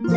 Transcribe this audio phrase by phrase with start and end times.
[0.00, 0.12] 皆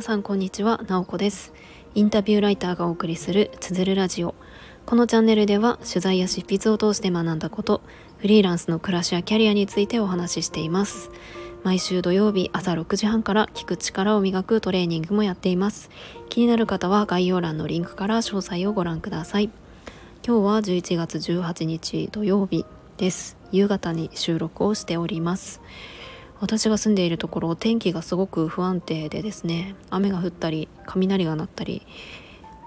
[0.00, 1.52] さんこんにちは、なおこです。
[1.96, 4.36] インタビューライターがお送りするつづるラジオ。
[4.86, 7.80] このチャンネルでは取材や執筆を通して学んだこと
[8.18, 11.10] フリーランスの暮らしやキャリアについてお話ししています。
[11.64, 15.90] 毎週土曜日朝6時半から聞く力を磨くトレーニングもやっています。
[16.28, 19.50] 気になる方は概要欄のリンクから詳細をご覧ください。
[20.24, 22.64] 今日は11月18日土曜日
[22.98, 23.41] です。
[23.52, 25.60] 夕方に収録をしております。
[26.40, 31.86] 私が住んでいるところ天気がすごく不安定でですね雨が降ったり雷が鳴ったり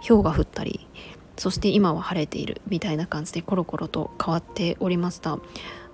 [0.08, 0.88] 氷が降ったり
[1.36, 5.40] そして今は晴れているみたいな感じでコロコロと変わっておりました。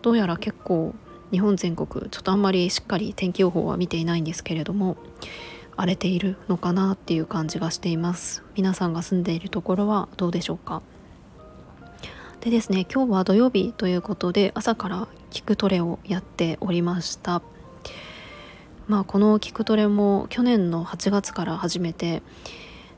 [0.03, 0.93] どうやら結構
[1.31, 4.97] 日本全国ちょっとあんまりしっかり天気予報は見ていないんですけれども
[5.75, 8.43] 荒れているのかなっていう感じがしています。
[8.55, 10.83] 皆さんが住んでいるところはどうでしょうか？
[12.41, 17.43] でですね今日は土曜日ということで朝から聞くトレをやっておりました。
[18.87, 22.23] まあこの聞くトレも去年の8月から始めて、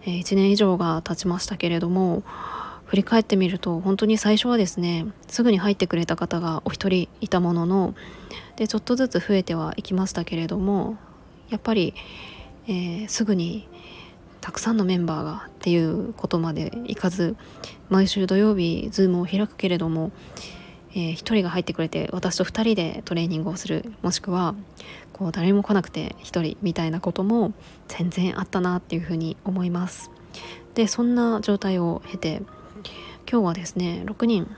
[0.05, 2.23] 1年以上が経ちましたけれども
[2.85, 7.95] 振り返ってみると本当に最初はですねすぐに入ってくれた方がお一人いたものの
[8.55, 10.97] でちょっとずつ増えてはいきましたけれども
[11.49, 11.93] やっぱり、
[12.67, 13.67] えー、すぐに
[14.43, 17.37] たくさんのメンバーがっていうことまでいかず
[17.87, 20.11] 毎週土曜日ズームを開くけれども、
[20.91, 24.53] えー、1人が入ってくれて私と2人でトレーニングをするもしくは
[25.13, 27.53] こう誰も来なくて1人みたいなことも
[27.87, 30.11] 全然あったなっていうふうに思います。
[30.75, 32.41] でそんな状態を経て
[33.31, 34.53] 今日はですね6人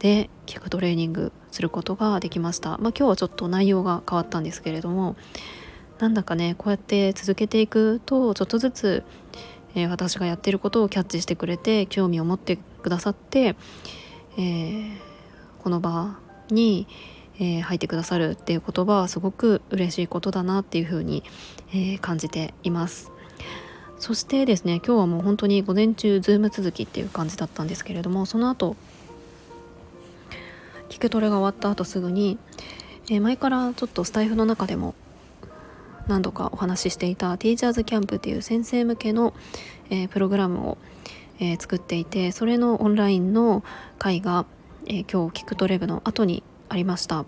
[0.00, 2.72] で聞くトレーニングすることができました。
[2.72, 5.16] まあ、今日はちょっと内容が変わったんですけれども
[5.98, 9.04] なんだかねこうやって続けていくとちょっとずつ、
[9.74, 13.56] えー、私がやってることをキャッチしてくれて興味を持ってくださって、
[14.36, 14.96] えー、
[15.62, 16.18] この場
[16.50, 16.86] に、
[17.36, 21.22] えー、入ってくださるっていう言葉はすごく嬉しいことだなっていうふうに、
[21.72, 23.10] え感じています。
[23.98, 28.76] そしてですね今日はもう本当に午前中ズーム続きっていう感じだったんですけれどもその後
[30.90, 32.36] 聞くトレが終わった後すぐに、
[33.10, 34.94] え前からちょっとスタイフの中でも
[36.06, 39.34] 何度かお話ししていたティーチャーズキャンプっていう先生向けの、
[39.90, 40.78] えー、プログラムを、
[41.38, 43.64] えー、作っていてそれのオンラインの
[43.98, 44.46] 会が、
[44.86, 47.24] えー、今日キクトレブの後にありました。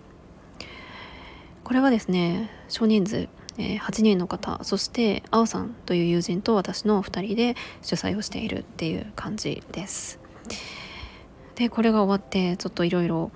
[1.63, 3.27] これはですね少人数、
[3.57, 10.19] え8人の方そしてあおさんという友人と私の2人で主催をしているっていう感じです。
[11.55, 13.31] でこれが終わってちょっといろいろ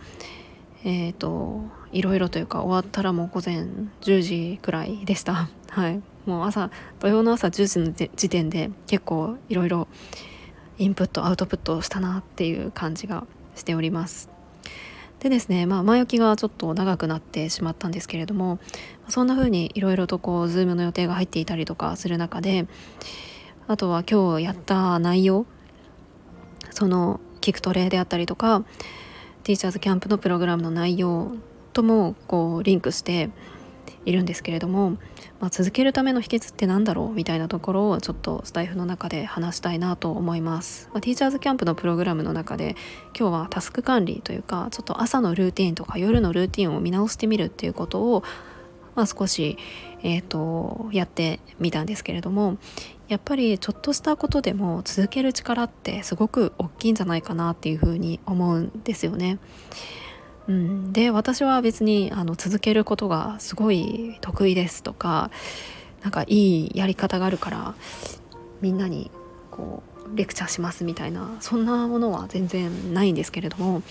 [0.85, 3.66] えっ、といろいろというか終わったらもう午前
[4.02, 5.50] 10時くらいでした。
[5.69, 6.02] はい。
[6.25, 6.69] もう朝
[7.00, 9.88] 土曜の朝10時の時点で結構いろいろ
[10.78, 13.25] インプットアウトプットしたなっていう感じが
[13.56, 14.30] しております。
[15.19, 18.59] でですねまあ前置きがちょっと長くなってしまったんですけれども
[19.07, 22.66] そんな風にいろいろとこう Zoom の予定が入っていたりとかする中で
[23.68, 25.46] あとは今日やった内容
[26.72, 28.63] その聞くトレーであったりとか
[29.44, 31.34] ティーチャーズキャンプのプログラムの内容
[31.71, 33.29] ともこうリンクして
[34.05, 34.91] いるんですけれども、
[35.39, 37.13] まあ、続けるための秘訣って何だろう？
[37.13, 42.75] みたいなところをちょっとスタイフの中で話したいなと思います、まあ、ティーチャーズキャンプのプログラムの中で
[43.17, 48.23] 今日はタスク管理というかちょっと朝のルーティンとか夜のルーティンを見直してみるっていうことを、
[48.95, 49.57] まあ、少し、
[50.01, 52.57] えーとやってみたんですけれども
[53.07, 59.38] やっぱりちょっとしたことでも続ける力ってすごく大きいんじゃないかなっていうふうに思うんですよね。
[60.47, 65.31] うん、で私は別にあの続けることがすごい得意ですとか
[66.02, 67.75] なんかいいやり方があるから
[68.59, 69.12] みんなに
[69.51, 73.81] こうレクチャーしますみたいなそんなものは全然ないんですけれども、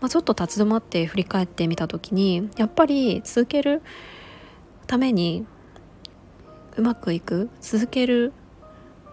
[0.00, 3.82] まあ、ちょっと立ち止まって振り返ってみた時にやっぱり続ける
[4.86, 5.46] ために
[6.76, 8.32] うまくいく続ける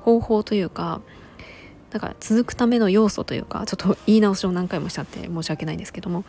[0.02, 1.02] 方法というか
[1.90, 6.26] だから続くための要素というかちょっと言い直しを何回もしちゃって申し訳ないんですけども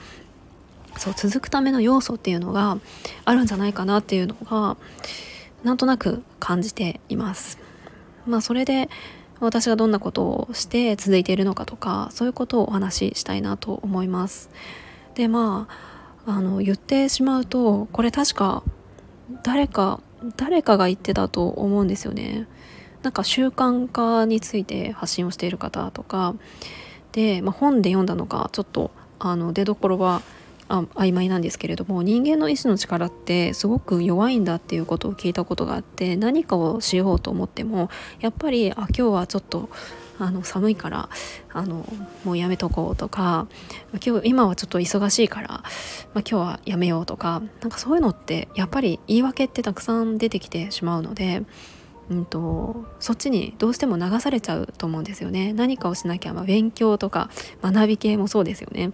[0.97, 2.79] そう続くための要素っていうのが
[3.25, 4.77] あるんじゃないかなっていうのが
[5.65, 7.59] なんとなく感じています。
[8.27, 8.89] まあそれで
[9.41, 14.51] 私がどんなことをして続いているのかとかそういうことをお話ししたいなと思います。
[15.15, 15.69] でま
[16.27, 18.63] ああの言ってしまうとこれ確か
[19.43, 20.01] 誰か
[20.37, 22.47] 誰かが言ってたと思うんですよね。
[23.09, 26.35] なんか習慣化について発信をしている方とか
[27.13, 30.21] で、まあ、本で読んだのかちょっとあの出どころは
[30.69, 37.89] あ曖昧なんですけれども人間の意志の力ってすごく弱いんだっていうことを聞いたことがあって何かをしようと思っても
[38.21, 39.71] やっぱりあ今日はちょっと
[40.19, 41.09] あの寒いから
[41.55, 41.91] あの
[42.25, 43.47] もうやめとこうとか
[44.07, 45.63] 今日今はちょっと忙しいから、まあ、
[46.17, 51.45] 今日はやめようとかなんかそういうのってやっぱり言い訳ってたくさん出てきてしまうので。
[52.11, 55.53] うんと、そっちにどうしても流されちゃうと思うんですよね。
[55.53, 57.31] 何かをしなきゃ、まあ、勉強とか
[57.63, 58.93] 学び系もそうですよね。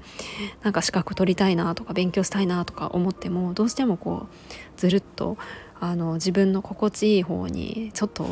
[0.62, 4.34] なんか資格取りたいなとか勉強したいなとか思ってもどうしてもこう
[4.76, 5.37] ずるっと
[5.81, 8.26] あの自分の心地いい方にちょっと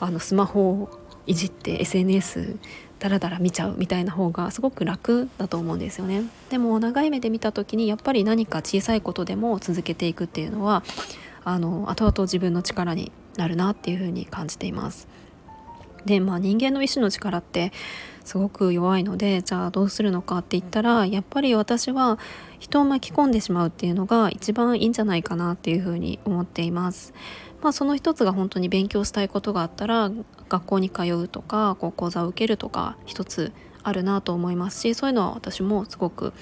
[0.00, 2.56] あのスマホをいじって SNS
[2.98, 6.22] ダラダラ見ちゃうみたいな方がすごく楽だと思うんですよね。
[6.50, 10.82] でも長い目で見た時にやっぱり何か小さいことでも続けていくっていうのは
[11.44, 15.08] あの後々自分の力になるなっていうふうに感じています
[16.04, 17.72] でまあ人間の意志の力って
[18.24, 22.18] すごく弱いのでじゃあどうするのかって言ったらやっぱり私は
[22.58, 27.14] 人を巻き込んでしまうっていうのが一番いいんじゃないかなっていうふうに思っています。
[27.62, 30.10] まあ、その一つが本当に勉強したいことがあったら
[30.48, 36.32] 学校に通うとかこう講座を受けるとか一つあるなと思いますしそういうのは私もすごく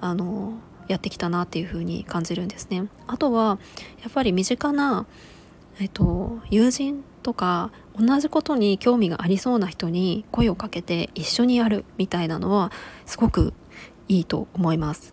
[0.00, 0.54] あの
[0.88, 2.84] やってきたなっていうふうに感じるんですね。
[3.06, 3.58] あとは
[4.02, 5.06] やっぱり身近な、
[5.80, 12.72] えっと、友人とか同じことに興味がありそうな人に声をかけて一緒にやるみたいなのは
[13.06, 13.52] すごく
[14.08, 15.12] いいと思います。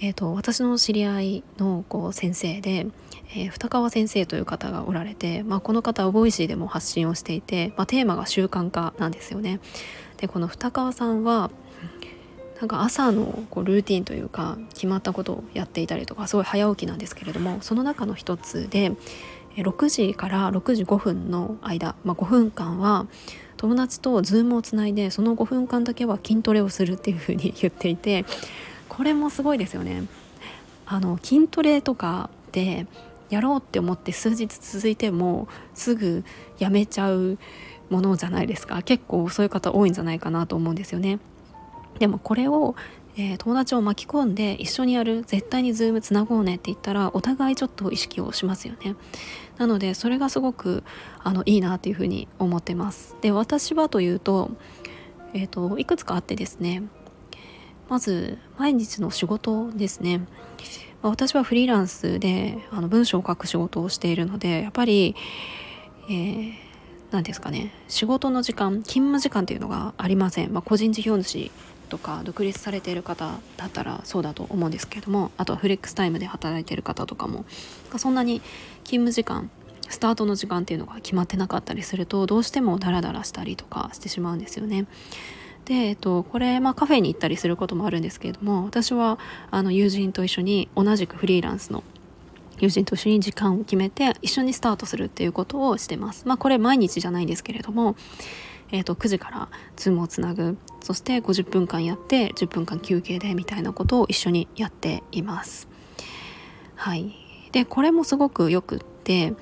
[0.00, 2.86] えーと、私の知り合いのこう先生で、
[3.30, 9.60] えー、二川先生という方がおられて、まあ、この方は Voicyでも発信をしていて、まあ、テーマが習慣化なんですよね。
[10.18, 11.50] でこの二川さんは
[12.60, 18.92] なんか朝のこうルーティンというか決まったことをやっていたりとかすごい早起きなんですけれどもその中の一つで
[19.56, 23.06] 6時から6時5分の間、まあ、5分間は
[23.56, 28.24] 友達と Zoomをつないでその5分間だけは筋トレをするっていうふうに言っていて
[28.88, 30.04] これもすごいですよね。
[30.86, 32.86] あの筋トレとかで
[33.30, 36.24] やろうって思って数日続いてもすぐ
[36.58, 37.38] やめちゃう
[37.90, 41.18] ものじゃないですか結構そういう方多いんじゃないかなと思うんですよね。
[41.98, 42.74] でもこれを
[43.16, 48.96] えー、友達を巻き込んで一緒にやる絶対にズームつなごうねって言ったらお互いちょっと意識をしますよね。
[49.56, 50.82] なのでそれがすごく
[51.22, 53.16] あのいいなっていうふうに思ってます。
[53.20, 54.50] で私はというと,、
[55.32, 56.82] えーと、いくつかあってですね。
[57.88, 60.26] まず毎日の仕事ですね。
[61.02, 65.14] 私はフリーランスであの文章を書く仕事をしているのでやっぱり、
[66.08, 66.52] えー、
[67.10, 67.72] 何ですかね。
[67.86, 71.50] 仕事の時間勤務時間っていうのがありません、まあ、個人事業主
[71.94, 77.44] とか独立されている方だったらそうだと思うんですけれどもあとはフレックスタイムで働いている方とかも
[77.98, 78.40] そんなに
[78.82, 79.48] 勤務時間
[79.88, 84.86] スタートの時間っていうのが決まってなかったりするとどうしてもダラダラしたりとかしてしまうんですよね。
[85.66, 89.20] で、えっと、これ、まあ、カフェに行ったりすることもあるんですけれども私は
[89.52, 91.84] あの友人と一緒に同じくフリーランスの
[92.58, 96.26] 友人と一緒に時間を決めて一緒にスタートするっていうことをしてます。
[96.26, 97.94] まあこれ毎日じゃないんですけれども
[98.72, 100.56] えーと、9時から Zoomをつなぐ。
[100.80, 105.68] そして50分間やって10分間休憩でみたいなことを一緒にやっています。
[106.74, 107.14] はい、
[107.52, 109.32] でこれもすごくよくって、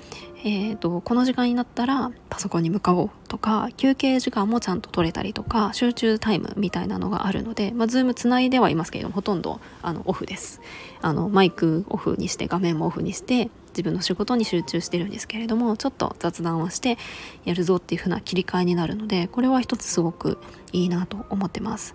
[0.44, 10.60] えーと、この時間になったらパソコンに向かおうとか休憩時間もちゃんと取れたりとか集中タイムみたいなのがあるので、まあ、 Zoomつないではいますけれどもほとんどあのオフです。
[11.00, 16.98] あのマイクオフにして画面もオフにして自分の仕事に集中してるんですけれどもちょっと雑談をして
[17.44, 20.38] やるぞっていう風な切り替えになるのでこれは一つすごく
[20.72, 21.94] いいなと思ってます。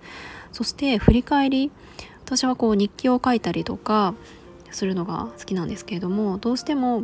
[0.52, 1.72] そして振り返り。
[2.28, 4.14] 私はこう日記を書いたりとか
[4.72, 7.04] するのが好きなんですけれどもどうしても、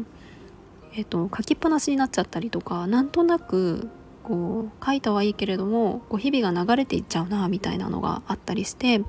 [0.96, 3.90] えっと、書きっぱなしになっちゃったりとかなんとなく
[4.24, 9.02] こう書いたはいいけれどもこう日々が流れていっちゃうなみたいなのがあったりして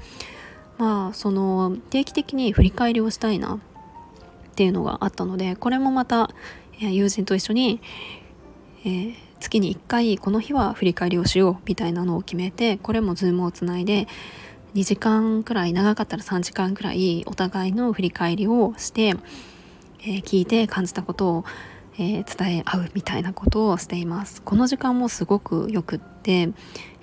[0.78, 3.58] まあその定期的に振り返りをしたいな
[4.54, 6.30] っていうのがあったのでこれもまた
[6.78, 7.80] 友人と一緒に、
[8.84, 14.06] えー、月に1回この日は振り返りをしようみたいなのを決めてこれも Zoom をつないで
[14.74, 19.16] 2時間くらい長かったら3時間くらいお互いの振り返りをして、
[20.00, 21.44] えー、聞いて感じたことを、
[21.94, 24.40] えー、伝え合うみたいなことをしています。
[24.42, 26.50] この時間もすごくよくって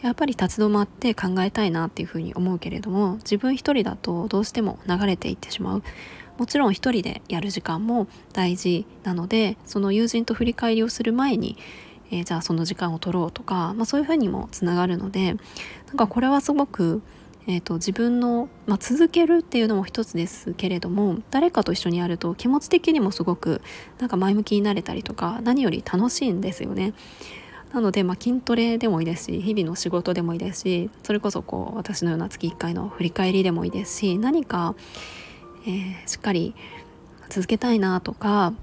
[0.02, 5.84] やっぱり立ち止まって考えたいなっていうふうに思うけれども自分一人だとどうしても流れていってしまう。
[6.42, 11.56] もちろん一人でやる時間も大事なのでその友人と振り返りをする前に、
[12.10, 15.36] えー、じゃあその時間を取ろうとか、まあ、そういうふうにもつながるので
[15.86, 17.04] なんかこれはすごく、
[17.46, 23.62] えーと、自分の、まあ、続けるっていうのも一つですけれども誰かと一緒にやると気持ち的にもすごく
[24.00, 26.96] なんか前向きになれたりとか何より楽しいんですよね。
[27.72, 34.74] なので、まあ、筋トレでもいいですし日々の仕事でもいいですしそれこそこう私のような月1回の振り返りでもいいですし何か
[35.66, 36.56] えー、しっかり
[37.30, 38.54] 続けたいなとか、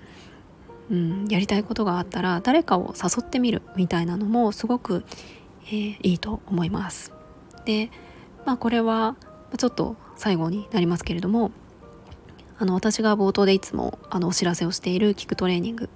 [0.90, 5.04] うん、やりたいことがあったら誰かを誘ってみるみたいなのもすごく、
[5.66, 7.12] えー、いいと思います。
[7.64, 7.90] で
[8.46, 9.16] まあこれは
[9.56, 11.52] ちょっと最後になりますけれども
[12.58, 15.88] あの私が冒頭でいつもあのお知らせをしている聞くトレーニングっ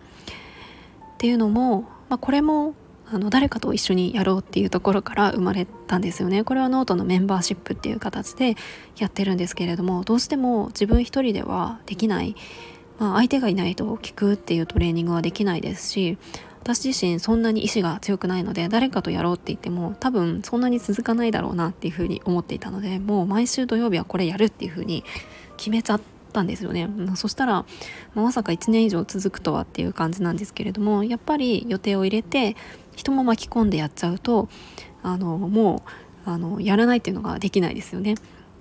[1.19, 2.75] ていうのも、まあ、これも
[3.13, 6.45] あの誰かと一緒にやろうっていうところから生まれたんですよね。
[6.45, 8.57] これはノートのメンバーシップっていう形で
[8.97, 12.35] やってるんですけれどもどうしても自分一人ではできない、
[12.99, 16.17] まあ、相手がいないと聞くっていうトレーニングはできないですし
[16.63, 25.05] 私自身そんなに意志が強くないので誰かとやろうって言っても多分そんなに続かないだろうなっていうふうに思っていたのでもう毎週土曜日はこれやるっていうふうに
[25.57, 26.01] 決めちゃっ
[26.33, 27.67] たんですよね、そしたら、
[28.15, 32.57] ままさか1年以上続くとはっていう感じなんですけれどもやっぱり予定を入れて
[32.95, 34.49] 人も巻き込んでやっちゃうと
[35.03, 35.83] あのも
[36.27, 38.15] うあのやらないっていうのができないですよね。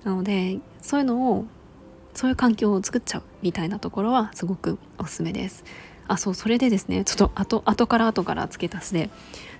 [0.03, 1.45] なのでそういうのを
[2.13, 5.63] そういう環境を作っちゃうみたいなところはすごくおすすめです。
[6.07, 9.09] あそうそれでですねちょっと後後から後から付け足しで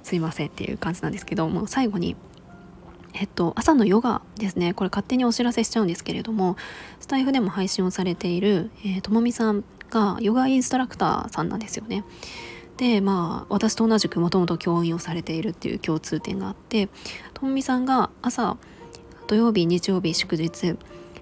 [0.03, 2.15] すいませんっていう感じなんですけども最後に
[3.13, 4.73] えっと、朝のヨガですね。
[4.73, 6.55] これ勝手にお知らせしちゃうんですけれども
[7.01, 12.05] スタイフでも配信をされている、えー、ともみさんがヨガインストラクターさんなんですよね。
[12.81, 16.89] でまあ私と同じくもともと教員をされているっていう共通点があって
[17.35, 18.57] ともみさんが朝
[19.27, 20.75] 土曜日日曜日祝日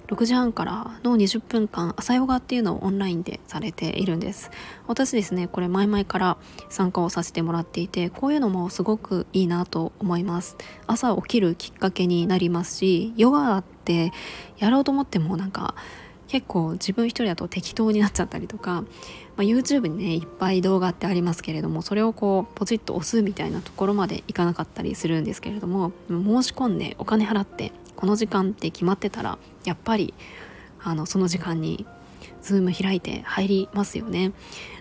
[0.08, 4.52] 6時半からの20分間朝ヨガっていうのをオンラインでされているんです。
[4.88, 6.38] 私ですねこれ前々から
[6.70, 10.56] 参加をさせてもらっていてこういうのもすごくいいなと思います。
[10.88, 14.14] 朝起きるきっかけになりますしヨガって
[14.60, 15.76] やろうと思ってもなんか
[16.30, 18.86] 結構自分一人だと適当になっちゃったりとか、ま
[19.40, 30.14] あ、YouTube にねいっぱい動画ってありますけれどもそれをこうポチッと押すみたいなところまでいかなかったりするんですけれども申し込んでお金払ってこの時間って決まってたらやっぱり
[30.82, 31.86] あのその時間に
[32.42, 34.32] ズーム開いて入りますよね。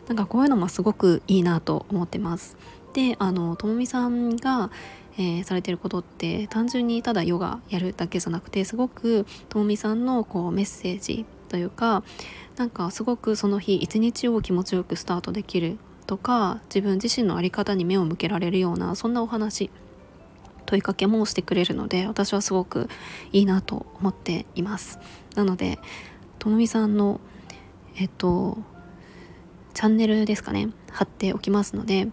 [0.06, 2.56] なんかこういうのもすごくいいなと思ってます。
[2.92, 4.70] であのともみさんが、
[5.16, 12.02] えー、されてることって単純にただヨガやるだけじゃなくてすごくともみさんのこうメッセージというか
[12.56, 19.70] なんかすごくその日一日を気持ちよくスタートできるとか自分自身の在り方に目を向けられるようなそんなお話
[20.66, 22.88] 問いかけもしてくれるので私はすごく
[23.32, 24.98] いいなと思っています。
[25.34, 25.78] なので
[26.38, 27.20] ともみさんの
[27.96, 28.58] えっと
[29.74, 32.08] チャンネルですかね貼っておきますので、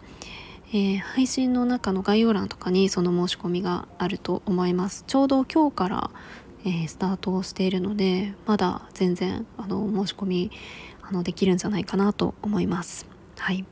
[0.69, 5.03] えー、配信の中の概要欄とかにその申し込みがあると思います。
[5.07, 6.11] ちょうど今日から、
[6.65, 10.51] えー、スタートをしているのでまだ全然あの申し込み
[11.01, 13.05] あのできるんじゃないかなと思います。
[13.37, 13.65] はい。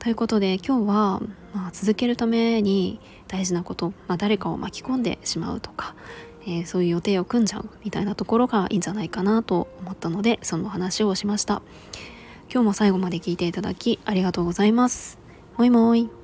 [0.00, 1.20] ということで今日は、
[1.54, 5.94] まあ、続けるために大事なこと、まあ、誰かを巻き込んでしまうとか、
[6.42, 11.62] えー、そういう予定を組んじゃうみたいなところがいいんじゃないかなと思ったのでその話をしました。
[12.52, 15.18] 今日も最後まで聞いていただきありがとうございます。
[15.56, 16.19] もいもい。